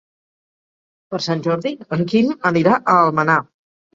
[1.11, 3.39] Per Sant Jordi en Quim anirà a Almenar.